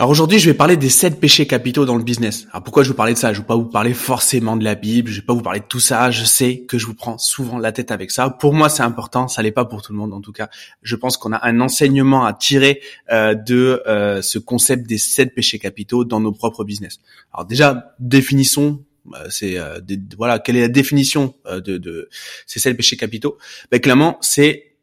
Alors 0.00 0.08
aujourd'hui, 0.08 0.38
je 0.38 0.48
vais 0.48 0.56
parler 0.56 0.78
des 0.78 0.88
sept 0.88 1.20
péchés 1.20 1.46
capitaux 1.46 1.84
dans 1.84 1.98
le 1.98 2.02
business. 2.02 2.46
Alors 2.52 2.62
pourquoi 2.64 2.84
je 2.84 2.88
veux 2.88 2.94
parler 2.94 3.12
de 3.12 3.18
ça? 3.18 3.34
Je 3.34 3.38
ne 3.40 3.42
vais 3.42 3.46
pas 3.46 3.56
vous 3.56 3.66
parler 3.66 3.92
forcément 3.92 4.56
de 4.56 4.64
la 4.64 4.74
Bible, 4.74 5.10
je 5.10 5.20
vais 5.20 5.26
pas 5.26 5.34
vous 5.34 5.42
parler 5.42 5.60
de 5.60 5.66
tout 5.66 5.78
ça. 5.78 6.10
Je 6.10 6.24
sais 6.24 6.60
que 6.60 6.78
je 6.78 6.86
vous 6.86 6.94
prends 6.94 7.18
souvent 7.18 7.58
la 7.58 7.70
tête 7.70 7.90
avec 7.90 8.10
ça. 8.10 8.30
Pour 8.30 8.54
moi, 8.54 8.70
c'est 8.70 8.82
important. 8.82 9.28
Ça 9.28 9.42
l'est 9.42 9.52
pas 9.52 9.66
pour 9.66 9.82
tout 9.82 9.92
le 9.92 9.98
monde, 9.98 10.14
en 10.14 10.22
tout 10.22 10.32
cas. 10.32 10.48
Je 10.80 10.96
pense 10.96 11.18
qu'on 11.18 11.34
a 11.34 11.46
un 11.46 11.60
enseignement 11.60 12.24
à 12.24 12.32
tirer 12.32 12.80
euh, 13.12 13.34
de 13.34 13.82
euh, 13.86 14.22
ce 14.22 14.38
concept 14.38 14.86
des 14.86 14.96
sept 14.96 15.34
péchés 15.34 15.58
capitaux 15.58 16.06
dans 16.06 16.18
nos 16.18 16.32
propres 16.32 16.64
business. 16.64 17.00
Alors 17.34 17.44
déjà, 17.44 17.94
définissons. 17.98 18.82
euh, 19.12 19.26
c'est 19.28 19.58
euh, 19.58 19.80
voilà 20.16 20.38
quelle 20.38 20.56
est 20.56 20.62
la 20.62 20.68
définition 20.68 21.34
euh, 21.44 21.60
de, 21.60 21.76
de 21.76 22.08
ces 22.46 22.58
sept 22.58 22.74
péchés 22.74 22.96
capitaux? 22.96 23.36
Ben, 23.70 23.78
clairement 23.78 24.16
c'est 24.22 24.76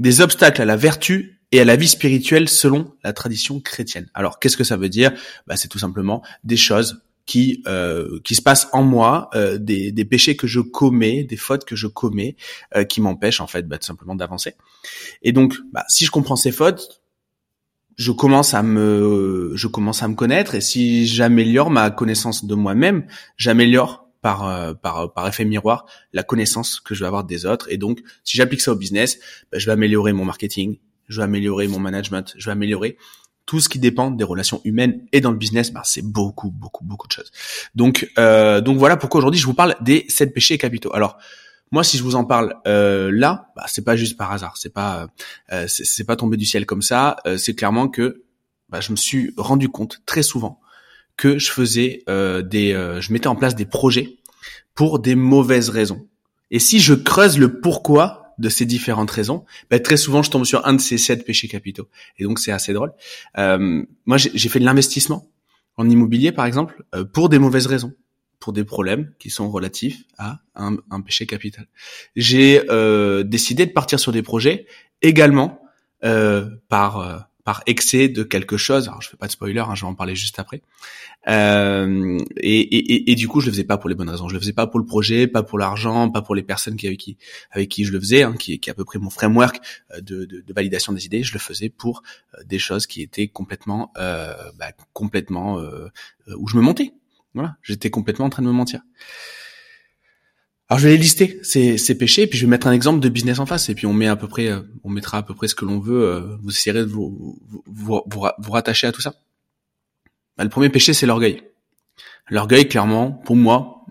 des 0.00 0.20
obstacles 0.20 0.60
à 0.60 0.64
la 0.64 0.76
vertu 0.76 1.35
et 1.52 1.60
à 1.60 1.64
la 1.64 1.76
vie 1.76 1.88
spirituelle 1.88 2.48
selon 2.48 2.92
la 3.04 3.12
tradition 3.12 3.60
chrétienne. 3.60 4.08
Alors, 4.14 4.38
qu'est-ce 4.38 4.56
que 4.56 4.64
ça 4.64 4.76
veut 4.76 4.88
dire? 4.88 5.12
Bah, 5.46 5.56
C'est 5.56 5.68
tout 5.68 5.78
simplement 5.78 6.22
des 6.44 6.56
choses 6.56 7.02
qui 7.26 7.62
euh, 7.66 8.20
qui 8.22 8.36
se 8.36 8.42
passent 8.42 8.68
en 8.72 8.82
moi, 8.82 9.28
euh, 9.34 9.58
des, 9.58 9.90
des 9.90 10.04
péchés 10.04 10.36
que 10.36 10.46
je 10.46 10.60
commets, 10.60 11.24
des 11.24 11.36
fautes 11.36 11.64
que 11.64 11.74
je 11.74 11.88
commets, 11.88 12.36
euh, 12.76 12.84
qui 12.84 13.00
m'empêchent 13.00 13.40
en 13.40 13.48
fait 13.48 13.66
bah, 13.66 13.78
tout 13.78 13.86
simplement 13.86 14.14
d'avancer. 14.14 14.54
Et 15.22 15.32
donc, 15.32 15.56
bah, 15.72 15.84
si 15.88 16.04
je 16.04 16.10
comprends 16.12 16.36
ces 16.36 16.52
fautes, 16.52 17.02
je 17.96 18.12
commence 18.12 18.54
à 18.54 18.62
me 18.62 19.52
je 19.54 19.66
commence 19.66 20.02
à 20.02 20.08
me 20.08 20.14
connaître 20.14 20.54
et 20.54 20.60
si 20.60 21.06
j'améliore 21.06 21.70
ma 21.70 21.90
connaissance 21.90 22.44
de 22.44 22.54
moi-même, 22.54 23.06
j'améliore 23.36 24.08
par, 24.22 24.46
euh, 24.46 24.74
par 24.74 25.12
par 25.12 25.26
effet 25.26 25.44
miroir 25.44 25.86
la 26.12 26.22
connaissance 26.22 26.78
que 26.78 26.94
je 26.94 27.00
vais 27.00 27.06
avoir 27.06 27.24
des 27.24 27.46
autres 27.46 27.66
et 27.70 27.78
donc 27.78 28.02
si 28.22 28.36
j'applique 28.36 28.60
ça 28.60 28.72
au 28.72 28.76
business, 28.76 29.18
bah, 29.50 29.58
je 29.58 29.66
vais 29.66 29.72
améliorer 29.72 30.12
mon 30.12 30.24
marketing, 30.24 30.78
je 31.08 31.20
vais 31.20 31.24
améliorer 31.24 31.68
mon 31.68 31.78
management, 31.78 32.34
je 32.36 32.46
vais 32.46 32.52
améliorer 32.52 32.96
tout 33.46 33.60
ce 33.60 33.68
qui 33.68 33.78
dépend 33.78 34.10
des 34.10 34.24
relations 34.24 34.60
humaines 34.64 35.06
et 35.12 35.20
dans 35.20 35.30
le 35.30 35.36
business, 35.36 35.72
bah, 35.72 35.82
c'est 35.84 36.02
beaucoup, 36.02 36.50
beaucoup, 36.50 36.84
beaucoup 36.84 37.06
de 37.06 37.12
choses. 37.12 37.30
Donc, 37.74 38.10
euh, 38.18 38.60
donc 38.60 38.76
voilà 38.78 38.96
pourquoi 38.96 39.18
aujourd'hui 39.18 39.40
je 39.40 39.46
vous 39.46 39.54
parle 39.54 39.76
des 39.80 40.04
sept 40.08 40.34
péchés 40.34 40.58
capitaux. 40.58 40.92
Alors, 40.94 41.16
moi, 41.70 41.84
si 41.84 41.96
je 41.96 42.02
vous 42.02 42.16
en 42.16 42.24
parle 42.24 42.56
euh, 42.66 43.10
là, 43.12 43.52
bah, 43.56 43.64
c'est 43.68 43.84
pas 43.84 43.96
juste 43.96 44.16
par 44.16 44.32
hasard, 44.32 44.56
c'est 44.56 44.72
pas, 44.72 45.08
euh, 45.52 45.66
c'est 45.68 46.04
pas 46.04 46.16
tombé 46.16 46.36
du 46.36 46.44
ciel 46.44 46.66
comme 46.66 46.82
ça. 46.82 47.16
euh, 47.26 47.36
c'est 47.36 47.54
clairement 47.54 47.88
que 47.88 48.24
bah, 48.68 48.80
je 48.80 48.90
me 48.90 48.96
suis 48.96 49.32
rendu 49.36 49.68
compte 49.68 50.00
très 50.06 50.22
souvent 50.22 50.60
que 51.16 51.38
je 51.38 51.50
faisais 51.50 52.02
euh, 52.08 52.42
des, 52.42 52.72
euh, 52.72 53.00
je 53.00 53.12
mettais 53.12 53.28
en 53.28 53.36
place 53.36 53.54
des 53.54 53.64
projets 53.64 54.18
pour 54.74 54.98
des 54.98 55.14
mauvaises 55.14 55.70
raisons. 55.70 56.06
Et 56.50 56.58
si 56.58 56.78
je 56.80 56.94
creuse 56.94 57.38
le 57.38 57.60
pourquoi 57.60 58.25
de 58.38 58.48
ces 58.48 58.66
différentes 58.66 59.10
raisons, 59.10 59.44
ben, 59.70 59.80
très 59.80 59.96
souvent 59.96 60.22
je 60.22 60.30
tombe 60.30 60.44
sur 60.44 60.66
un 60.66 60.74
de 60.74 60.80
ces 60.80 60.98
sept 60.98 61.24
péchés 61.24 61.48
capitaux. 61.48 61.88
Et 62.18 62.24
donc 62.24 62.38
c'est 62.38 62.52
assez 62.52 62.72
drôle. 62.72 62.92
Euh, 63.38 63.82
moi 64.04 64.16
j'ai 64.18 64.48
fait 64.48 64.60
de 64.60 64.64
l'investissement 64.64 65.28
en 65.76 65.88
immobilier 65.88 66.32
par 66.32 66.46
exemple 66.46 66.84
euh, 66.94 67.04
pour 67.04 67.28
des 67.28 67.38
mauvaises 67.38 67.66
raisons, 67.66 67.92
pour 68.38 68.52
des 68.52 68.64
problèmes 68.64 69.12
qui 69.18 69.30
sont 69.30 69.50
relatifs 69.50 70.04
à 70.18 70.40
un, 70.54 70.76
un 70.90 71.00
péché 71.00 71.26
capital. 71.26 71.66
J'ai 72.14 72.62
euh, 72.70 73.22
décidé 73.22 73.66
de 73.66 73.72
partir 73.72 73.98
sur 73.98 74.12
des 74.12 74.22
projets 74.22 74.66
également 75.02 75.60
euh, 76.04 76.50
par 76.68 76.98
euh, 76.98 77.18
par 77.46 77.62
excès 77.66 78.08
de 78.08 78.24
quelque 78.24 78.56
chose. 78.56 78.88
Alors 78.88 79.00
je 79.00 79.08
fais 79.08 79.16
pas 79.16 79.28
de 79.28 79.32
spoiler, 79.32 79.60
hein, 79.60 79.76
je 79.76 79.82
vais 79.82 79.86
en 79.86 79.94
parler 79.94 80.16
juste 80.16 80.40
après. 80.40 80.62
Euh, 81.28 82.18
et, 82.38 82.60
et, 82.60 83.12
et, 83.12 83.14
du 83.14 83.28
coup, 83.28 83.40
je 83.40 83.46
le 83.46 83.52
faisais 83.52 83.64
pas 83.64 83.78
pour 83.78 83.88
les 83.88 83.94
bonnes 83.94 84.10
raisons. 84.10 84.28
Je 84.28 84.34
le 84.34 84.40
faisais 84.40 84.52
pas 84.52 84.66
pour 84.66 84.80
le 84.80 84.84
projet, 84.84 85.28
pas 85.28 85.44
pour 85.44 85.56
l'argent, 85.56 86.10
pas 86.10 86.22
pour 86.22 86.34
les 86.34 86.42
personnes 86.42 86.76
qui 86.76 86.88
avec 86.88 86.98
qui 86.98 87.16
avec 87.52 87.68
qui 87.68 87.84
je 87.84 87.92
le 87.92 88.00
faisais, 88.00 88.24
hein, 88.24 88.34
qui, 88.36 88.58
qui 88.58 88.68
est 88.68 88.72
à 88.72 88.74
peu 88.74 88.84
près 88.84 88.98
mon 88.98 89.10
framework 89.10 89.60
euh, 89.92 90.00
de, 90.00 90.24
de, 90.24 90.40
de 90.40 90.52
validation 90.52 90.92
des 90.92 91.06
idées. 91.06 91.22
Je 91.22 91.32
le 91.34 91.38
faisais 91.38 91.68
pour 91.68 92.02
euh, 92.34 92.42
des 92.44 92.58
choses 92.58 92.88
qui 92.88 93.00
étaient 93.00 93.28
complètement, 93.28 93.92
euh, 93.96 94.34
bah, 94.58 94.72
complètement 94.92 95.60
euh, 95.60 95.86
euh, 96.26 96.34
où 96.36 96.48
je 96.48 96.56
me 96.56 96.62
montais. 96.62 96.94
Voilà, 97.34 97.56
j'étais 97.62 97.90
complètement 97.90 98.26
en 98.26 98.30
train 98.30 98.42
de 98.42 98.48
me 98.48 98.52
mentir. 98.52 98.80
Alors 100.68 100.80
je 100.80 100.88
vais 100.88 100.94
les 100.94 100.98
lister 101.02 101.38
ces, 101.42 101.78
ces 101.78 101.96
péchés, 101.96 102.26
puis 102.26 102.38
je 102.38 102.44
vais 102.44 102.50
mettre 102.50 102.66
un 102.66 102.72
exemple 102.72 102.98
de 103.00 103.08
business 103.08 103.38
en 103.38 103.46
face, 103.46 103.68
et 103.68 103.74
puis 103.74 103.86
on 103.86 103.92
met 103.92 104.08
à 104.08 104.16
peu 104.16 104.26
près, 104.26 104.48
euh, 104.48 104.62
on 104.82 104.90
mettra 104.90 105.18
à 105.18 105.22
peu 105.22 105.32
près 105.34 105.46
ce 105.46 105.54
que 105.54 105.64
l'on 105.64 105.78
veut. 105.78 106.02
euh, 106.02 106.36
vous 106.42 106.50
essayerez 106.50 106.80
de 106.80 106.86
vous, 106.86 107.38
vous, 107.46 107.62
vous, 107.66 108.02
vous 108.06 108.20
ra- 108.20 108.34
vous 108.38 108.50
rattacher 108.50 108.86
à 108.88 108.92
tout 108.92 109.00
ça. 109.00 109.14
Bah, 110.36 110.42
le 110.44 110.50
premier 110.50 110.68
péché, 110.68 110.92
c'est 110.92 111.06
l'orgueil. 111.06 111.42
L'orgueil, 112.28 112.68
clairement, 112.68 113.12
pour 113.12 113.36
moi, 113.36 113.84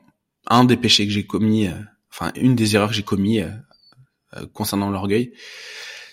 un 0.47 0.65
des 0.65 0.75
péchés 0.75 1.07
que 1.07 1.13
j'ai 1.13 1.25
commis, 1.25 1.67
euh, 1.67 1.71
enfin 2.11 2.31
une 2.35 2.55
des 2.55 2.75
erreurs 2.75 2.89
que 2.89 2.95
j'ai 2.95 3.03
commis 3.03 3.39
euh, 3.39 3.49
euh, 4.35 4.45
concernant 4.53 4.89
l'orgueil, 4.89 5.31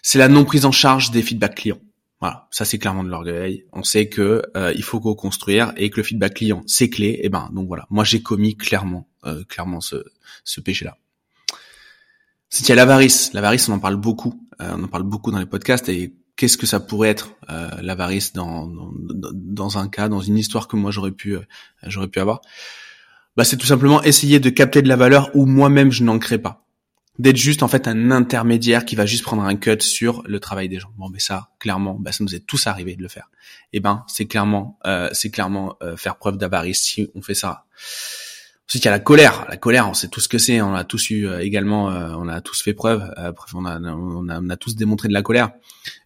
c'est 0.01 0.19
la 0.19 0.29
non 0.29 0.45
prise 0.45 0.65
en 0.65 0.73
charge 0.73 1.11
des 1.11 1.23
feedbacks 1.23 1.57
clients. 1.57 1.81
Voilà, 2.21 2.47
ça 2.53 2.65
c'est 2.65 2.79
clairement 2.79 3.03
de 3.03 3.09
l'orgueil. 3.09 3.65
On 3.73 3.83
sait 3.83 4.09
que 4.09 4.43
il 4.77 4.85
faut 4.85 5.01
co-construire 5.01 5.73
et 5.77 5.91
que 5.91 5.97
le 5.97 6.05
feedback 6.05 6.35
client 6.35 6.63
c'est 6.69 6.89
clé. 6.89 7.19
Et 7.25 7.29
ben 7.29 7.51
donc 7.53 7.67
voilà, 7.67 7.85
moi 7.91 8.05
j'ai 8.05 8.23
commis 8.23 8.57
clairement, 8.57 9.09
clairement 9.49 9.81
ce, 9.81 10.05
ce 10.45 10.61
péché-là. 10.61 10.97
C'est 12.53 12.65
qu'il 12.65 12.69
y 12.69 12.73
a 12.73 12.77
l'avarice. 12.77 13.33
L'avarice, 13.33 13.67
on 13.71 13.73
en 13.73 13.79
parle 13.79 13.97
beaucoup. 13.97 14.47
Euh, 14.61 14.75
on 14.77 14.85
en 14.85 14.89
parle 14.89 15.05
beaucoup 15.05 15.31
dans 15.31 15.39
les 15.39 15.47
podcasts. 15.47 15.89
Et 15.89 16.15
qu'est-ce 16.37 16.59
que 16.59 16.67
ça 16.67 16.81
pourrait 16.81 17.09
être 17.09 17.31
euh, 17.49 17.71
l'avarice 17.81 18.35
dans, 18.35 18.67
dans 18.67 19.31
dans 19.33 19.79
un 19.79 19.89
cas, 19.89 20.09
dans 20.09 20.21
une 20.21 20.37
histoire 20.37 20.69
que 20.69 20.77
moi 20.77 20.91
j'aurais 20.91 21.13
pu 21.13 21.35
euh, 21.35 21.41
j'aurais 21.85 22.09
pu 22.09 22.21
avoir? 22.21 22.43
Bah 23.37 23.45
c'est 23.45 23.57
tout 23.57 23.67
simplement 23.67 24.03
essayer 24.03 24.39
de 24.39 24.51
capter 24.51 24.83
de 24.83 24.89
la 24.89 24.97
valeur 24.97 25.31
où 25.35 25.47
moi-même 25.47 25.91
je 25.91 26.05
n'en 26.05 26.19
crée 26.19 26.39
pas 26.39 26.67
d'être 27.19 27.37
juste 27.37 27.63
en 27.63 27.69
fait 27.69 27.89
un 27.89 28.11
intermédiaire 28.11 28.85
qui 28.85 28.97
va 28.97 29.07
juste 29.07 29.23
prendre 29.23 29.45
un 29.45 29.57
cut 29.57 29.81
sur 29.81 30.23
le 30.27 30.41
travail 30.41 30.69
des 30.69 30.79
gens. 30.79 30.93
Bon, 30.97 31.09
mais 31.09 31.21
ça, 31.21 31.51
clairement, 31.59 31.97
bah, 31.99 32.13
ça 32.13 32.25
nous 32.25 32.35
est 32.35 32.47
tous 32.47 32.67
arrivé 32.67 32.97
de 32.97 33.03
le 33.03 33.09
faire. 33.09 33.31
Et 33.73 33.81
ben, 33.81 34.05
c'est 34.09 34.27
clairement, 34.27 34.79
euh, 34.87 35.09
c'est 35.13 35.31
clairement 35.31 35.77
euh, 35.83 35.97
faire 35.97 36.17
preuve 36.17 36.37
d'avarice 36.37 36.83
si 36.83 37.11
on 37.15 37.23
fait 37.23 37.35
ça. 37.35 37.65
Ensuite, 38.73 38.85
il 38.85 38.87
y 38.87 38.89
a 38.89 38.93
la 38.93 39.01
colère. 39.01 39.45
La 39.51 39.59
colère, 39.59 39.87
on 39.87 39.93
sait 39.93 40.09
tout 40.09 40.21
ce 40.21 40.29
que 40.29 40.39
c'est. 40.39 40.63
On 40.63 40.73
a 40.73 40.83
tous 40.83 41.11
eu 41.11 41.29
euh, 41.29 41.41
également, 41.41 41.91
euh, 41.91 42.15
on 42.17 42.27
a 42.27 42.41
tous 42.41 42.63
fait 42.63 42.73
preuve. 42.73 43.03
Euh, 43.19 43.31
on 43.53 43.67
a, 43.67 43.79
on 43.79 44.31
a, 44.31 44.41
on 44.41 44.49
a 44.49 44.57
tous 44.57 44.77
démontré 44.77 45.09
de 45.09 45.13
la 45.13 45.21
colère. 45.21 45.51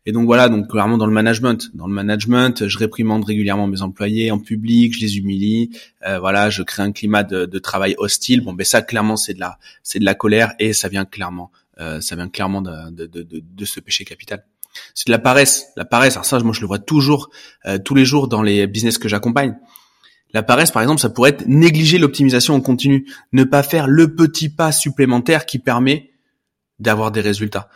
Et 0.04 0.10
donc 0.10 0.26
voilà, 0.26 0.48
donc 0.48 0.68
clairement 0.68 0.98
dans 0.98 1.06
le 1.06 1.12
management, 1.12 1.70
dans 1.74 1.86
le 1.86 1.92
management, 1.92 2.66
je 2.66 2.76
réprimande 2.76 3.24
régulièrement 3.24 3.68
mes 3.68 3.82
employés 3.82 4.32
en 4.32 4.40
public, 4.40 4.96
je 4.96 5.00
les 5.00 5.18
humilie, 5.18 5.78
euh, 6.08 6.18
voilà, 6.18 6.50
je 6.50 6.64
crée 6.64 6.82
un 6.82 6.90
climat 6.90 7.22
de, 7.22 7.46
de 7.46 7.58
travail 7.60 7.94
hostile. 7.98 8.40
Bon, 8.40 8.52
ben 8.52 8.64
ça 8.64 8.82
clairement 8.82 9.16
c'est 9.16 9.34
de 9.34 9.38
la, 9.38 9.60
c'est 9.84 10.00
de 10.00 10.04
la 10.04 10.16
colère 10.16 10.54
et 10.58 10.72
ça 10.72 10.88
vient 10.88 11.04
clairement, 11.04 11.52
euh, 11.78 12.00
ça 12.00 12.16
vient 12.16 12.28
clairement 12.28 12.62
de, 12.62 12.90
de, 12.90 13.06
de, 13.06 13.22
de, 13.22 13.44
de 13.48 13.64
ce 13.64 13.78
péché 13.78 14.04
capital. 14.04 14.44
C'est 14.92 15.06
de 15.06 15.12
la 15.12 15.20
paresse, 15.20 15.66
la 15.76 15.84
paresse. 15.84 16.14
Alors 16.14 16.24
ça, 16.24 16.40
moi 16.40 16.52
je 16.52 16.62
le 16.62 16.66
vois 16.66 16.80
toujours, 16.80 17.30
euh, 17.66 17.78
tous 17.78 17.94
les 17.94 18.04
jours 18.04 18.26
dans 18.26 18.42
les 18.42 18.66
business 18.66 18.98
que 18.98 19.08
j'accompagne. 19.08 19.56
La 20.32 20.42
paresse, 20.42 20.70
par 20.70 20.82
exemple, 20.82 21.00
ça 21.00 21.08
pourrait 21.08 21.30
être 21.30 21.46
négliger 21.46 21.98
l'optimisation 21.98 22.54
en 22.54 22.60
continu, 22.60 23.06
ne 23.32 23.44
pas 23.44 23.62
faire 23.62 23.86
le 23.86 24.14
petit 24.14 24.48
pas 24.48 24.72
supplémentaire 24.72 25.46
qui 25.46 25.58
permet 25.58 26.10
d'avoir 26.78 27.10
des 27.10 27.20
résultats. 27.20 27.68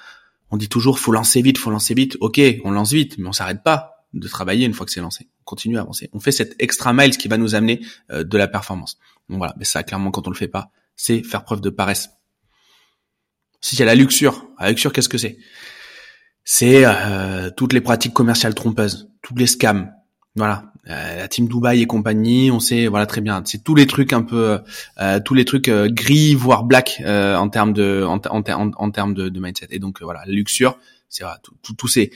On 0.51 0.57
dit 0.57 0.69
toujours 0.69 0.99
faut 0.99 1.13
lancer 1.13 1.43
vite, 1.43 1.59
faut 1.59 1.71
lancer 1.71 1.95
vite. 1.95 2.17
Ok, 2.21 2.41
on 2.65 2.71
lance 2.71 2.93
vite, 2.93 3.19
mais 3.19 3.29
on 3.29 3.33
s'arrête 3.33 3.63
pas 3.63 4.07
de 4.13 4.27
travailler 4.29 4.67
une 4.67 4.75
fois 4.75 4.85
que 4.85 4.93
c'est 4.93 5.01
lancé. 5.01 5.29
On 5.41 5.45
continue 5.45 5.79
à 5.79 5.83
avancer. 5.83 6.11
On 6.13 6.21
fait 6.21 6.33
cette 6.33 6.57
extra 6.59 6.93
mile 6.93 7.17
qui 7.17 7.29
va 7.29 7.39
nous 7.39 7.55
amener 7.55 7.81
euh, 8.11 8.25
de 8.25 8.37
la 8.37 8.49
performance. 8.49 8.99
Voilà, 9.29 9.55
mais 9.57 9.65
ça 9.65 9.83
clairement 9.85 10.11
quand 10.11 10.27
on 10.27 10.31
le 10.31 10.37
fait 10.37 10.49
pas, 10.49 10.71
c'est 10.97 11.23
faire 11.23 11.45
preuve 11.45 11.61
de 11.61 11.71
paresse. 11.71 12.11
S'il 13.61 13.79
y 13.79 13.83
a 13.83 13.87
la 13.87 13.95
luxure, 13.95 14.49
la 14.59 14.71
luxure 14.71 14.93
qu'est-ce 14.93 15.09
que 15.09 15.19
c'est? 15.19 15.39
C'est 16.45 16.83
euh, 16.85 17.51
toutes 17.57 17.73
les 17.73 17.81
pratiques 17.81 18.15
commerciales 18.15 18.55
trompeuses, 18.55 19.11
tous 19.23 19.37
les 19.37 19.47
scams. 19.47 19.93
Voilà, 20.37 20.73
euh, 20.89 21.17
la 21.17 21.29
team 21.29 21.49
Dubaï 21.49 21.83
et 21.83 21.87
compagnie, 21.87 22.53
on 22.53 22.61
sait 22.61 22.87
voilà 22.87 23.07
très 23.07 23.21
bien, 23.21 23.43
c'est 23.45 23.65
tous 23.65 23.75
les 23.75 23.89
trucs 23.89 24.13
un 24.13 24.23
peu 24.23 24.61
euh, 25.01 25.21
tous 25.25 25.35
les 25.35 25.45
trucs 25.45 25.69
euh, 25.69 25.89
gris 25.91 26.37
voire 26.37 26.63
black 26.63 27.03
euh, 27.05 27.35
en 27.35 27.49
termes 27.49 27.73
de 27.73 28.05
en, 28.07 28.21
en, 28.31 28.71
en, 28.77 28.91
termes 28.93 29.15
de, 29.15 29.29
de 29.29 29.41
mindset. 29.41 29.67
Et 29.71 29.81
donc 29.81 30.01
euh, 30.01 30.05
voilà, 30.05 30.23
luxure, 30.27 30.79
c'est 31.09 31.25
voilà, 31.25 31.41
tous 31.63 31.89
ces 31.89 32.13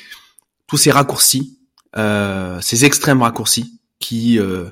tous 0.69 0.77
ces 0.77 0.93
raccourcis, 0.93 1.59
euh, 1.97 2.61
ces 2.61 2.85
extrêmes 2.85 3.21
raccourcis 3.21 3.81
qui 3.99 4.39
euh, 4.39 4.71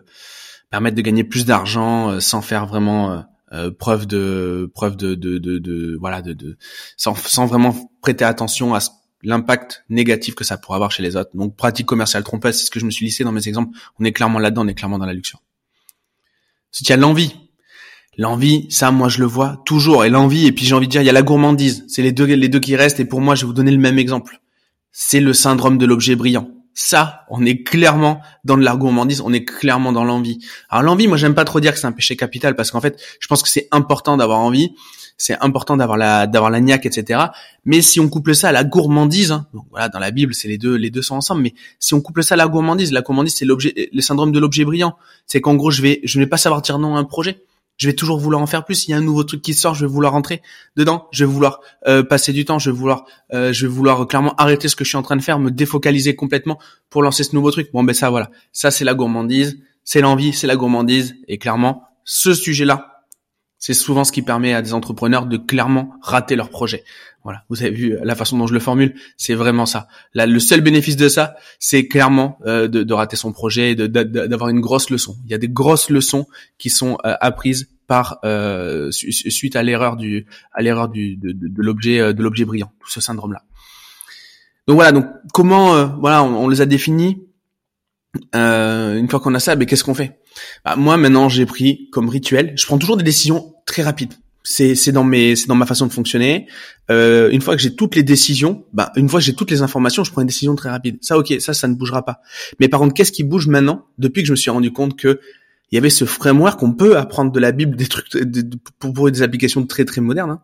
permettent 0.71 0.95
de 0.95 1.03
gagner 1.03 1.25
plus 1.25 1.45
d'argent 1.45 2.11
euh, 2.11 2.21
sans 2.21 2.43
faire 2.43 2.67
vraiment 2.67 3.11
euh, 3.11 3.21
euh, 3.53 3.71
preuve 3.71 4.07
de 4.07 4.71
preuve 4.73 4.97
de, 4.97 5.17
de, 5.17 5.39
de, 5.39 5.59
de 5.59 5.97
voilà 6.01 6.23
de, 6.23 6.33
de 6.33 6.57
sans, 6.97 7.15
sans 7.17 7.47
vraiment 7.47 7.91
prêter 8.03 8.25
attention 8.25 8.73
à 8.73 8.81
l'impact 9.23 9.85
négatif 9.89 10.35
que 10.35 10.45
ça 10.45 10.57
pourrait 10.57 10.77
avoir 10.77 10.91
chez 10.91 11.03
les 11.03 11.17
autres. 11.17 11.31
Donc 11.35 11.57
pratique 11.57 11.87
commerciale 11.87 12.25
trompeuse, 12.25 12.57
c'est 12.57 12.65
ce 12.65 12.71
que 12.71 12.81
je 12.81 12.85
me 12.85 12.91
suis 12.91 13.07
lissé 13.07 13.25
dans 13.25 13.33
mes 13.33 13.47
exemples. 13.49 13.77
On 13.99 14.05
est 14.05 14.13
clairement 14.13 14.39
là-dedans, 14.39 14.65
on 14.65 14.69
est 14.69 14.75
clairement 14.75 14.99
dans 14.99 15.07
la 15.07 15.13
luxure. 15.13 15.41
Si 16.71 16.85
tu 16.85 16.93
as 16.93 16.97
l'envie, 16.97 17.35
l'envie, 18.17 18.67
ça 18.71 18.91
moi 18.91 19.09
je 19.09 19.21
le 19.21 19.27
vois 19.27 19.63
toujours 19.65 20.05
et 20.05 20.11
l'envie 20.11 20.47
et 20.47 20.53
puis 20.53 20.65
j'ai 20.65 20.75
envie 20.75 20.87
de 20.87 20.93
dire 20.93 21.03
il 21.03 21.07
y 21.07 21.11
a 21.11 21.13
la 21.13 21.23
gourmandise, 21.23 21.85
c'est 21.89 22.03
les 22.03 22.13
deux 22.13 22.25
les 22.25 22.49
deux 22.49 22.61
qui 22.61 22.77
restent 22.77 23.01
et 23.01 23.05
pour 23.05 23.21
moi 23.21 23.35
je 23.35 23.43
vais 23.43 23.47
vous 23.47 23.53
donner 23.53 23.71
le 23.71 23.79
même 23.79 23.99
exemple. 23.99 24.41
C'est 24.91 25.21
le 25.21 25.33
syndrome 25.33 25.79
de 25.79 25.87
l'objet 25.87 26.17
brillant. 26.17 26.51
Ça, 26.75 27.27
on 27.29 27.45
est 27.45 27.63
clairement 27.63 28.23
dans 28.45 28.57
de 28.57 28.63
la 28.63 28.77
gourmandise, 28.77 29.21
on 29.21 29.33
est 29.33 29.45
clairement 29.45 29.93
dans 29.93 30.05
l'envie. 30.05 30.39
Alors 30.71 30.83
l'envie, 30.83 31.07
moi 31.07 31.19
j'aime 31.19 31.35
pas 31.35 31.45
trop 31.45 31.61
dire 31.61 31.73
que 31.73 31.79
c'est 31.79 31.87
un 31.87 31.93
péché 31.93 32.17
capital 32.17 32.57
parce 32.57 32.71
qu'en 32.71 32.81
fait, 32.81 33.01
je 33.21 33.29
pense 33.29 33.43
que 33.43 33.49
c'est 33.49 33.69
important 33.73 34.17
d'avoir 34.17 34.39
envie, 34.39 34.75
c'est 35.23 35.37
important 35.41 35.77
d'avoir 35.77 35.97
la 35.97 36.27
d'avoir 36.27 36.51
la 36.51 36.61
niaque, 36.61 36.85
etc. 36.87 37.21
Mais 37.65 37.81
si 37.81 38.01
on 38.01 38.09
couple 38.09 38.35
ça 38.35 38.49
à 38.49 38.53
la 38.53 38.65
gourmandise, 38.65 39.31
hein, 39.31 39.47
voilà, 39.71 39.89
dans 39.89 40.01
la 40.01 40.11
Bible, 40.11 40.35
c'est 40.35 40.49
les 40.49 40.59
deux 40.59 40.75
les 40.75 40.91
deux 40.91 41.03
sont 41.03 41.15
ensemble. 41.15 41.43
Mais 41.43 41.55
si 41.79 41.95
on 41.95 42.01
couple 42.01 42.25
ça 42.25 42.35
à 42.35 42.37
la 42.37 42.49
gourmandise, 42.49 42.91
la 42.91 43.03
gourmandise 43.03 43.35
c'est 43.35 43.45
l'objet, 43.45 43.91
le 43.93 44.01
syndrome 44.01 44.33
de 44.33 44.41
l'objet 44.41 44.65
brillant. 44.65 44.97
C'est 45.27 45.41
qu'en 45.41 45.55
gros, 45.55 45.71
je 45.71 45.81
vais 45.81 46.01
je 46.03 46.19
ne 46.19 46.25
vais 46.25 46.29
pas 46.29 46.39
savoir 46.39 46.61
dire 46.63 46.79
non 46.79 46.97
à 46.97 46.99
un 46.99 47.05
projet 47.05 47.45
je 47.79 47.89
vais 47.89 47.95
toujours 47.95 48.19
vouloir 48.19 48.41
en 48.41 48.47
faire 48.47 48.65
plus. 48.65 48.77
S'il 48.77 48.91
y 48.91 48.95
a 48.95 48.97
un 48.97 49.03
nouveau 49.03 49.25
truc 49.25 49.43
qui 49.43 49.55
sort, 49.55 49.75
je 49.75 49.85
vais 49.87 49.91
vouloir 49.93 50.13
rentrer 50.13 50.43
dedans. 50.77 51.09
Je 51.11 51.25
vais 51.25 51.33
vouloir 51.33 51.61
euh, 51.89 52.03
passer 52.03 52.33
du 52.33 52.45
temps. 52.45 52.59
Je 52.59 52.71
vais 52.71 52.77
vouloir, 52.77 53.07
euh, 53.33 53.53
je 53.53 53.67
vais 53.67 53.73
vouloir 53.73 54.07
clairement 54.07 54.35
arrêter 54.37 54.69
ce 54.69 54.77
que 54.77 54.85
je 54.85 54.91
suis 54.91 54.99
en 54.99 55.03
train 55.03 55.17
de 55.17 55.23
faire, 55.23 55.39
me 55.39 55.51
défocaliser 55.51 56.15
complètement 56.15 56.59
pour 56.91 57.03
lancer 57.03 57.25
ce 57.25 57.35
nouveau 57.35 57.51
truc. 57.51 57.71
Bon 57.73 57.83
ben 57.83 57.95
ça 57.95 58.11
voilà, 58.11 58.31
ça 58.53 58.71
c'est 58.71 58.85
la 58.85 58.95
gourmandise, 58.95 59.59
c'est 59.85 60.01
l'envie, 60.01 60.33
c'est 60.33 60.47
la 60.47 60.57
gourmandise. 60.57 61.17
Et 61.29 61.39
clairement, 61.39 61.85
ce 62.05 62.35
sujet-là, 62.35 62.92
c'est 63.63 63.75
souvent 63.75 64.03
ce 64.03 64.11
qui 64.11 64.23
permet 64.23 64.55
à 64.55 64.61
des 64.61 64.75
entrepreneurs 64.75 65.27
de 65.27 65.37
clairement 65.37 65.95
rater 66.03 66.35
leur 66.35 66.51
projet. 66.51 66.83
Voilà, 67.23 67.45
vous 67.49 67.63
avez 67.63 67.71
vu 67.71 67.97
la 68.03 68.17
façon 68.17 68.37
dont 68.37 68.49
je 68.49 68.55
le 68.55 68.59
formule, 68.59 68.95
c'est 69.17 69.35
vraiment 69.35 69.67
ça. 69.67 69.87
Là, 70.15 70.27
le 70.27 70.41
seul 70.41 70.63
bénéfice 70.63 70.97
de 70.97 71.09
ça, 71.09 71.37
c'est 71.61 71.87
clairement 71.87 72.41
euh, 72.45 72.67
de, 72.67 72.93
rater 72.93 73.15
son 73.15 73.33
projet, 73.33 73.77
d'avoir 73.77 74.51
une 74.51 74.61
grosse 74.61 74.91
leçon. 74.91 75.17
Il 75.27 75.31
y 75.31 75.35
a 75.35 75.39
des 75.39 75.49
grosses 75.49 75.91
leçons 75.91 76.27
qui 76.59 76.71
sont 76.71 76.99
euh, 77.05 77.15
apprises 77.21 77.69
par 77.87 78.19
euh, 78.25 78.91
suite 78.91 79.55
à 79.55 79.63
l'erreur 79.63 79.97
du 79.97 80.27
à 80.53 80.61
l'erreur 80.61 80.89
de, 80.89 81.17
l'objet 81.57 82.45
brillant, 82.45 82.73
tout 82.81 82.91
ce 82.91 83.01
syndrome 83.01 83.33
là. 83.33 83.45
Donc 84.67 84.75
voilà, 84.75 84.91
donc 84.91 85.07
comment 85.33 85.87
voilà, 86.01 86.25
on, 86.25 86.49
les 86.49 86.63
a 86.63 86.67
définis. 86.67 87.23
Une 88.33 89.09
fois 89.11 89.21
qu'on 89.21 89.35
a 89.35 89.41
ça, 89.41 89.57
mais 89.57 89.67
qu'est-ce 89.67 89.85
qu'on 89.85 89.95
fait? 89.95 90.21
Bah, 90.65 90.77
Moi 90.77 90.97
maintenant, 90.97 91.29
j'ai 91.29 91.47
pris 91.47 91.89
comme 91.93 92.09
rituel, 92.09 92.53
je 92.57 92.67
prends 92.67 92.79
toujours 92.79 92.97
des 92.97 93.05
décisions 93.05 93.55
très 93.67 93.83
rapides 93.83 94.15
c'est 94.45 94.75
c'est 94.75 94.93
dans 94.93 95.05
mes 95.05 95.37
c'est 95.37 95.47
dans 95.47 95.55
ma 95.55 95.67
façon 95.67 95.87
de 95.87 95.93
fonctionner. 95.93 96.49
Euh, 96.91 97.31
une 97.31 97.41
fois 97.41 97.57
que 97.57 97.63
j'ai 97.63 97.75
toutes 97.75 97.95
les 97.95 98.03
décisions, 98.03 98.65
bah 98.73 98.93
une 98.97 99.09
fois 99.09 99.21
que 99.21 99.27
j'ai 99.27 99.35
toutes 99.35 99.51
les 99.51 99.63
informations, 99.63 100.05
je 100.05 100.11
prends 100.11 100.21
une 100.21 100.27
décision 100.27 100.55
très 100.55 100.71
rapide. 100.71 100.99
Ça 101.01 101.19
ok, 101.19 101.35
ça 101.41 101.55
ça 101.55 101.69
ne 101.69 101.75
bougera 101.75 102.05
pas. 102.05 102.21
Mais 102.59 102.69
par 102.69 102.81
contre, 102.81 102.95
qu'est-ce 102.95 103.13
qui 103.13 103.25
bouge 103.25 103.47
maintenant? 103.47 103.87
Depuis 103.99 104.23
que 104.23 104.27
je 104.27 104.33
me 104.33 104.37
suis 104.37 104.51
rendu 104.51 104.73
compte 104.73 104.99
que 104.99 105.21
il 105.71 105.77
y 105.77 105.79
avait 105.79 105.91
ce 105.91 106.05
framework 106.05 106.59
qu'on 106.59 106.73
peut 106.73 106.99
apprendre 106.99 107.33
de 107.33 107.41
la 107.41 107.53
Bible 107.53 107.77
des 107.77 107.87
trucs 107.87 108.09
pour, 108.79 108.93
pour 108.93 109.11
des 109.11 109.23
applications 109.23 109.65
très 109.67 109.85
très 109.85 110.01
modernes. 110.01 110.31
Hein. 110.31 110.43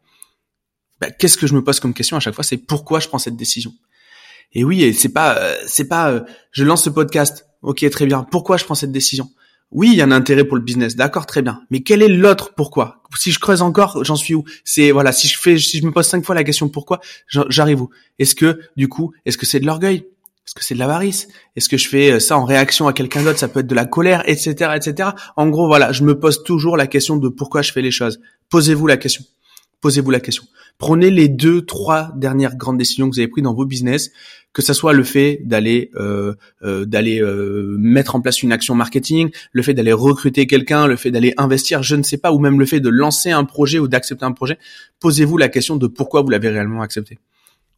Bah, 1.00 1.10
qu'est-ce 1.10 1.36
que 1.36 1.46
je 1.46 1.54
me 1.54 1.62
pose 1.62 1.80
comme 1.80 1.94
question 1.94 2.16
à 2.16 2.20
chaque 2.20 2.34
fois, 2.34 2.44
c'est 2.44 2.56
pourquoi 2.56 3.00
je 3.00 3.08
prends 3.08 3.18
cette 3.18 3.36
décision? 3.36 3.72
Et 4.52 4.64
oui, 4.64 4.94
c'est 4.94 5.10
pas 5.10 5.36
euh, 5.36 5.54
c'est 5.66 5.88
pas 5.88 6.10
euh, 6.10 6.20
je 6.52 6.64
lance 6.64 6.84
ce 6.84 6.90
podcast. 6.90 7.46
Ok, 7.62 7.88
très 7.90 8.06
bien. 8.06 8.22
Pourquoi 8.22 8.56
je 8.56 8.64
prends 8.64 8.74
cette 8.74 8.92
décision? 8.92 9.30
Oui, 9.70 9.90
il 9.92 9.96
y 9.96 10.00
a 10.00 10.04
un 10.04 10.12
intérêt 10.12 10.44
pour 10.44 10.56
le 10.56 10.62
business, 10.62 10.96
d'accord, 10.96 11.26
très 11.26 11.42
bien. 11.42 11.60
Mais 11.70 11.80
quel 11.80 12.00
est 12.02 12.08
l'autre 12.08 12.54
pourquoi? 12.54 13.02
Si 13.16 13.32
je 13.32 13.38
creuse 13.38 13.60
encore, 13.60 14.02
j'en 14.02 14.16
suis 14.16 14.34
où? 14.34 14.44
C'est 14.64 14.92
voilà, 14.92 15.12
si 15.12 15.28
je 15.28 15.38
fais, 15.38 15.58
si 15.58 15.78
je 15.78 15.84
me 15.84 15.92
pose 15.92 16.06
cinq 16.06 16.24
fois 16.24 16.34
la 16.34 16.44
question 16.44 16.70
pourquoi, 16.70 17.00
j'arrive 17.26 17.82
où? 17.82 17.90
Est-ce 18.18 18.34
que 18.34 18.60
du 18.76 18.88
coup, 18.88 19.12
est-ce 19.26 19.36
que 19.36 19.44
c'est 19.44 19.60
de 19.60 19.66
l'orgueil? 19.66 20.06
Est-ce 20.46 20.54
que 20.54 20.64
c'est 20.64 20.72
de 20.72 20.78
l'avarice? 20.78 21.28
Est-ce 21.56 21.68
que 21.68 21.76
je 21.76 21.86
fais 21.86 22.12
euh, 22.12 22.20
ça 22.20 22.38
en 22.38 22.46
réaction 22.46 22.88
à 22.88 22.94
quelqu'un 22.94 23.22
d'autre? 23.22 23.38
Ça 23.38 23.48
peut 23.48 23.60
être 23.60 23.66
de 23.66 23.74
la 23.74 23.84
colère, 23.84 24.22
etc., 24.24 24.72
etc. 24.74 25.10
En 25.36 25.48
gros, 25.48 25.66
voilà, 25.66 25.92
je 25.92 26.02
me 26.04 26.18
pose 26.18 26.42
toujours 26.42 26.78
la 26.78 26.86
question 26.86 27.16
de 27.16 27.28
pourquoi 27.28 27.60
je 27.60 27.70
fais 27.70 27.82
les 27.82 27.90
choses. 27.90 28.18
Posez-vous 28.48 28.86
la 28.86 28.96
question. 28.96 29.22
Posez-vous 29.80 30.10
la 30.10 30.20
question. 30.20 30.44
Prenez 30.78 31.10
les 31.10 31.28
deux, 31.28 31.62
trois 31.62 32.12
dernières 32.16 32.56
grandes 32.56 32.78
décisions 32.78 33.08
que 33.08 33.14
vous 33.14 33.20
avez 33.20 33.28
prises 33.28 33.44
dans 33.44 33.54
vos 33.54 33.64
business, 33.64 34.10
que 34.52 34.62
ce 34.62 34.72
soit 34.72 34.92
le 34.92 35.04
fait 35.04 35.40
d'aller 35.44 35.90
euh, 35.96 36.34
euh, 36.62 36.84
d'aller 36.84 37.20
euh, 37.20 37.76
mettre 37.78 38.14
en 38.14 38.20
place 38.20 38.42
une 38.42 38.52
action 38.52 38.74
marketing, 38.74 39.30
le 39.52 39.62
fait 39.62 39.74
d'aller 39.74 39.92
recruter 39.92 40.46
quelqu'un, 40.46 40.86
le 40.86 40.96
fait 40.96 41.10
d'aller 41.10 41.34
investir, 41.36 41.82
je 41.82 41.96
ne 41.96 42.02
sais 42.02 42.18
pas, 42.18 42.32
ou 42.32 42.38
même 42.38 42.58
le 42.58 42.66
fait 42.66 42.80
de 42.80 42.88
lancer 42.88 43.30
un 43.30 43.44
projet 43.44 43.78
ou 43.78 43.88
d'accepter 43.88 44.24
un 44.24 44.32
projet. 44.32 44.58
Posez-vous 45.00 45.36
la 45.36 45.48
question 45.48 45.76
de 45.76 45.86
pourquoi 45.86 46.22
vous 46.22 46.30
l'avez 46.30 46.48
réellement 46.48 46.82
accepté. 46.82 47.18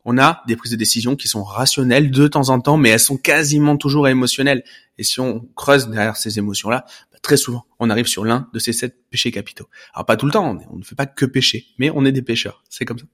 On 0.05 0.19
a 0.19 0.43
des 0.47 0.57
prises 0.57 0.73
de 0.73 0.77
décision 0.77 1.17
qui 1.17 1.29
sont 1.29 1.43
rationnelles 1.43 2.11
de 2.11 2.27
temps 2.27 2.49
en 2.49 2.61
temps, 2.61 2.77
mais 2.77 2.89
elles 2.91 3.01
sont 3.01 3.17
quasiment 3.17 3.77
toujours 3.77 4.09
émotionnelles. 4.09 4.65
Et 4.99 5.03
si 5.03 5.21
on 5.21 5.49
creuse 5.55 5.89
derrière 5.89 6.17
ces 6.17 6.39
émotions-là, 6.39 6.87
très 7.23 7.37
souvent, 7.37 7.67
on 7.79 7.91
arrive 7.91 8.07
sur 8.07 8.25
l'un 8.25 8.49
de 8.53 8.59
ces 8.59 8.73
sept 8.73 8.97
péchés 9.11 9.31
capitaux. 9.31 9.69
Alors 9.95 10.07
pas 10.07 10.17
tout 10.17 10.27
le 10.27 10.33
temps, 10.33 10.59
on 10.71 10.77
ne 10.77 10.85
fait 10.85 10.95
pas 10.95 11.07
que 11.07 11.27
pécher, 11.27 11.67
mais 11.79 11.91
on 11.95 12.05
est 12.05 12.13
des 12.13 12.23
pécheurs, 12.23 12.63
c'est 12.69 12.85
comme 12.85 12.99
ça. 12.99 13.07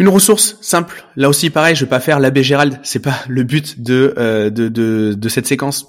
Une 0.00 0.08
ressource 0.08 0.58
simple, 0.60 1.04
là 1.14 1.28
aussi 1.28 1.50
pareil, 1.50 1.76
je 1.76 1.84
vais 1.84 1.88
pas 1.88 2.00
faire 2.00 2.18
l'abbé 2.18 2.42
Gérald, 2.42 2.80
c'est 2.82 3.00
pas 3.00 3.22
le 3.28 3.44
but 3.44 3.80
de, 3.80 4.12
euh, 4.18 4.50
de, 4.50 4.68
de, 4.68 5.14
de, 5.16 5.28
cette 5.28 5.46
séquence. 5.46 5.86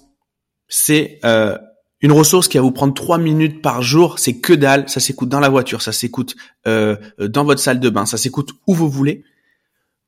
C'est 0.68 1.20
euh, 1.26 1.58
une 2.02 2.12
ressource 2.12 2.48
qui 2.48 2.58
va 2.58 2.64
vous 2.64 2.72
prendre 2.72 2.94
trois 2.94 3.18
minutes 3.18 3.62
par 3.62 3.82
jour, 3.82 4.20
c'est 4.20 4.40
que 4.40 4.54
dalle, 4.54 4.90
ça 4.90 5.00
s'écoute 5.00 5.30
dans 5.30 5.40
la 5.40 5.50
voiture, 5.50 5.82
ça 5.82 5.92
s'écoute 5.92 6.36
euh, 6.68 6.98
dans 7.20 7.44
votre 7.44 7.62
salle 7.62 7.80
de 7.80 7.90
bain, 7.90 8.06
ça 8.06 8.18
s'écoute 8.18 8.52
où 8.68 8.74
vous 8.74 8.90
voulez. 8.90 9.24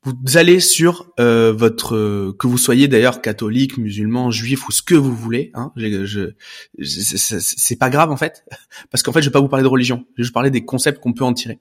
Vous 0.04 0.38
allez 0.38 0.60
sur 0.60 1.12
euh, 1.20 1.52
votre 1.52 1.96
euh, 1.96 2.36
que 2.38 2.48
vous 2.48 2.58
soyez 2.58 2.88
d'ailleurs 2.88 3.22
catholique, 3.22 3.78
musulman, 3.78 4.32
juif 4.32 4.68
ou 4.68 4.72
ce 4.72 4.82
que 4.82 4.96
vous 4.96 5.14
voulez. 5.14 5.52
Hein, 5.54 5.72
je, 5.76 6.32
c'est 6.80 7.76
pas 7.78 7.90
grave 7.90 8.12
en 8.12 8.18
fait, 8.18 8.46
parce 8.92 9.02
qu'en 9.02 9.12
fait 9.12 9.22
je 9.22 9.28
vais 9.28 9.34
pas 9.34 9.42
vous 9.42 9.50
parler 9.50 9.64
de 9.64 9.70
religion, 9.70 10.06
je 10.16 10.24
vais 10.24 10.28
vous 10.28 10.34
parler 10.34 10.52
des 10.52 10.64
concepts 10.64 11.02
qu'on 11.02 11.14
peut 11.14 11.26
en 11.26 11.34
tirer. 11.34 11.60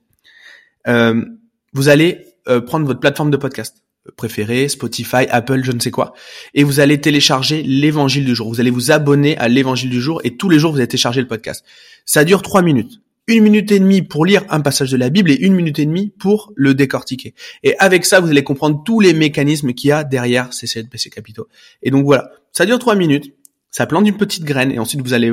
Euh, 0.86 1.24
vous 1.72 1.88
allez 1.88 2.24
prendre 2.66 2.86
votre 2.86 3.00
plateforme 3.00 3.30
de 3.30 3.36
podcast 3.36 3.82
préférée, 4.16 4.68
Spotify, 4.68 5.26
Apple, 5.30 5.62
je 5.64 5.72
ne 5.72 5.80
sais 5.80 5.90
quoi, 5.90 6.14
et 6.54 6.64
vous 6.64 6.80
allez 6.80 7.00
télécharger 7.00 7.62
l'évangile 7.62 8.24
du 8.24 8.34
jour. 8.34 8.48
Vous 8.48 8.60
allez 8.60 8.70
vous 8.70 8.90
abonner 8.90 9.36
à 9.38 9.48
l'évangile 9.48 9.90
du 9.90 10.00
jour 10.00 10.20
et 10.24 10.36
tous 10.36 10.48
les 10.48 10.58
jours 10.58 10.72
vous 10.72 10.78
allez 10.78 10.88
télécharger 10.88 11.20
le 11.20 11.26
podcast. 11.26 11.64
Ça 12.04 12.24
dure 12.24 12.42
trois 12.42 12.62
minutes 12.62 13.00
une 13.28 13.42
minute 13.42 13.72
et 13.72 13.80
demie 13.80 14.02
pour 14.02 14.24
lire 14.24 14.44
un 14.50 14.60
passage 14.60 14.90
de 14.90 14.96
la 14.96 15.10
Bible 15.10 15.30
et 15.30 15.34
une 15.34 15.54
minute 15.54 15.78
et 15.78 15.86
demie 15.86 16.12
pour 16.18 16.52
le 16.54 16.74
décortiquer. 16.74 17.34
Et 17.64 17.76
avec 17.78 18.04
ça, 18.04 18.20
vous 18.20 18.28
allez 18.28 18.44
comprendre 18.44 18.82
tous 18.84 19.00
les 19.00 19.12
mécanismes 19.14 19.72
qu'il 19.72 19.88
y 19.88 19.92
a 19.92 20.04
derrière 20.04 20.52
ces 20.52 20.66
CNPC 20.66 21.10
capitaux. 21.10 21.48
Et 21.82 21.90
donc 21.90 22.04
voilà, 22.04 22.30
ça 22.52 22.66
dure 22.66 22.78
trois 22.78 22.94
minutes, 22.94 23.34
ça 23.70 23.86
plante 23.86 24.06
une 24.06 24.16
petite 24.16 24.44
graine 24.44 24.70
et 24.70 24.78
ensuite 24.78 25.02
vous 25.02 25.12
allez 25.12 25.32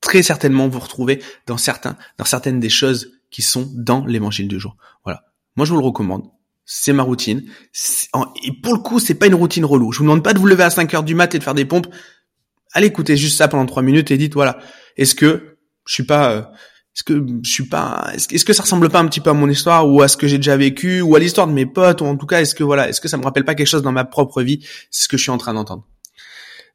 très 0.00 0.22
certainement 0.22 0.68
vous 0.68 0.78
retrouver 0.78 1.20
dans 1.46 1.56
certains, 1.56 1.96
dans 2.18 2.24
certaines 2.24 2.60
des 2.60 2.68
choses 2.68 3.12
qui 3.30 3.42
sont 3.42 3.68
dans 3.74 4.06
l'évangile 4.06 4.46
du 4.46 4.60
jour. 4.60 4.76
Voilà. 5.02 5.24
Moi, 5.56 5.66
je 5.66 5.72
vous 5.72 5.78
le 5.78 5.84
recommande. 5.84 6.30
C'est 6.66 6.92
ma 6.92 7.02
routine. 7.02 7.44
Et 8.42 8.52
pour 8.62 8.74
le 8.74 8.80
coup, 8.80 8.98
c'est 8.98 9.14
pas 9.14 9.26
une 9.26 9.34
routine 9.34 9.64
relou. 9.64 9.92
Je 9.92 9.98
vous 9.98 10.04
demande 10.04 10.24
pas 10.24 10.32
de 10.32 10.38
vous 10.38 10.46
lever 10.46 10.62
à 10.62 10.70
5 10.70 10.92
heures 10.94 11.02
du 11.02 11.14
mat 11.14 11.34
et 11.34 11.38
de 11.38 11.44
faire 11.44 11.54
des 11.54 11.66
pompes. 11.66 11.88
Allez 12.72 12.86
écoutez 12.88 13.16
juste 13.16 13.36
ça 13.36 13.48
pendant 13.48 13.66
trois 13.66 13.82
minutes 13.82 14.10
et 14.10 14.16
dites 14.16 14.34
voilà, 14.34 14.58
est-ce 14.96 15.14
que 15.14 15.58
je 15.86 15.94
suis 15.94 16.04
pas 16.04 16.32
euh, 16.32 16.42
est-ce 16.94 17.02
que 17.02 17.26
je 17.42 17.50
suis 17.50 17.64
pas 17.64 18.12
est-ce 18.14 18.44
que 18.44 18.52
ça 18.52 18.62
ressemble 18.62 18.88
pas 18.88 19.00
un 19.00 19.06
petit 19.06 19.20
peu 19.20 19.30
à 19.30 19.32
mon 19.32 19.48
histoire 19.48 19.88
ou 19.88 20.00
à 20.02 20.08
ce 20.08 20.16
que 20.16 20.28
j'ai 20.28 20.36
déjà 20.36 20.56
vécu 20.56 21.00
ou 21.00 21.16
à 21.16 21.18
l'histoire 21.18 21.48
de 21.48 21.52
mes 21.52 21.66
potes 21.66 22.00
ou 22.00 22.04
en 22.04 22.16
tout 22.16 22.26
cas 22.26 22.40
est-ce 22.40 22.54
que 22.54 22.62
voilà 22.62 22.88
est-ce 22.88 23.00
que 23.00 23.08
ça 23.08 23.16
me 23.16 23.24
rappelle 23.24 23.44
pas 23.44 23.56
quelque 23.56 23.66
chose 23.66 23.82
dans 23.82 23.92
ma 23.92 24.04
propre 24.04 24.42
vie? 24.42 24.60
C'est 24.90 25.04
ce 25.04 25.08
que 25.08 25.16
je 25.16 25.22
suis 25.22 25.32
en 25.32 25.38
train 25.38 25.54
d'entendre 25.54 25.84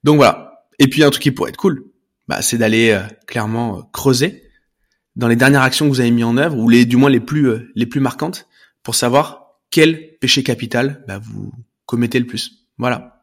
donc 0.04 0.18
voilà 0.18 0.66
et 0.78 0.90
puis 0.90 1.04
un 1.04 1.10
truc 1.10 1.24
qui 1.24 1.32
pourrait 1.32 1.52
être 1.52 1.58
cool 1.58 1.86
bah 2.28 2.42
c'est 2.42 2.58
d'aller 2.58 2.92
euh, 2.92 3.02
clairement 3.28 3.78
euh, 3.78 3.82
creuser 3.94 4.44
dans 5.16 5.30
les 5.30 5.38
dernières 5.38 5.62
actions 5.62 5.86
que 5.86 5.92
vous 5.92 6.02
avez 6.02 6.12
mis 6.12 6.26
en 6.26 6.36
œuvre 6.36 6.58
ou 6.58 6.68
les 6.68 6.86
du 6.86 6.98
moins 6.98 7.10
les 7.10 7.22
plus 7.22 7.48
euh, 7.48 7.72
les 7.76 7.86
plus 7.86 8.02
marquantes 8.02 8.48
pour 8.84 8.96
savoir 8.96 9.39
quel 9.70 10.18
péché 10.18 10.44
capital 10.44 11.04
bah, 11.08 11.20
vous 11.20 11.52
commettez 11.86 12.20
le 12.20 12.26
plus. 12.26 12.68
Voilà 12.78 13.19